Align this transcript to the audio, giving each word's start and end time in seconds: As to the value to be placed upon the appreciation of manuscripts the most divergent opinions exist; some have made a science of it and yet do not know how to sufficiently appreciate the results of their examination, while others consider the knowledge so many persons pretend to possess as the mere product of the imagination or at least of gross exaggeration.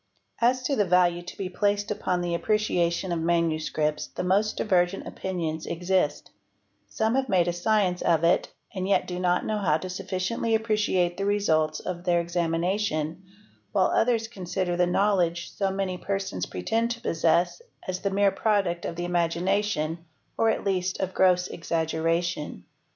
As 0.39 0.63
to 0.63 0.75
the 0.75 0.83
value 0.87 1.21
to 1.21 1.37
be 1.37 1.47
placed 1.47 1.91
upon 1.91 2.21
the 2.21 2.33
appreciation 2.33 3.11
of 3.11 3.19
manuscripts 3.19 4.07
the 4.07 4.23
most 4.23 4.57
divergent 4.57 5.05
opinions 5.05 5.67
exist; 5.67 6.31
some 6.87 7.13
have 7.13 7.29
made 7.29 7.47
a 7.47 7.53
science 7.53 8.01
of 8.01 8.23
it 8.23 8.51
and 8.73 8.87
yet 8.89 9.05
do 9.05 9.19
not 9.19 9.45
know 9.45 9.59
how 9.59 9.77
to 9.77 9.91
sufficiently 9.91 10.55
appreciate 10.55 11.17
the 11.17 11.25
results 11.27 11.79
of 11.81 12.03
their 12.03 12.19
examination, 12.19 13.25
while 13.73 13.91
others 13.93 14.27
consider 14.27 14.75
the 14.75 14.87
knowledge 14.87 15.51
so 15.51 15.69
many 15.69 15.99
persons 15.99 16.47
pretend 16.47 16.89
to 16.89 17.01
possess 17.01 17.61
as 17.87 17.99
the 17.99 18.09
mere 18.09 18.31
product 18.31 18.85
of 18.85 18.95
the 18.95 19.05
imagination 19.05 20.03
or 20.35 20.49
at 20.49 20.63
least 20.63 20.99
of 20.99 21.13
gross 21.13 21.47
exaggeration. 21.47 22.65